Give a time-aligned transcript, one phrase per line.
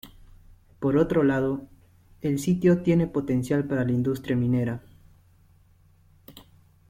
[0.79, 1.67] Por otro lado,
[2.21, 4.81] el sitio tiene potencial para la industria minera